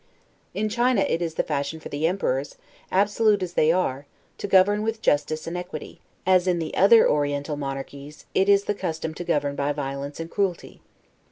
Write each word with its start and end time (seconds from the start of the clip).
In 0.55 0.67
China 0.67 1.01
it 1.01 1.21
is 1.21 1.35
the 1.35 1.43
fashion 1.43 1.79
for 1.79 1.89
the 1.89 2.07
emperors, 2.07 2.55
absolute 2.91 3.43
as 3.43 3.53
they 3.53 3.71
are, 3.71 4.07
to 4.39 4.47
govern 4.47 4.81
with 4.81 4.99
justice 4.99 5.45
and 5.45 5.55
equity; 5.55 6.01
as 6.25 6.47
in 6.47 6.57
the 6.57 6.73
other 6.75 7.07
Oriental 7.07 7.55
monarchies, 7.55 8.25
it 8.33 8.49
is 8.49 8.63
the 8.63 8.73
custom 8.73 9.13
to 9.13 9.23
govern 9.23 9.55
by 9.55 9.73
violence 9.73 10.19
and 10.19 10.31
cruelty. 10.31 10.81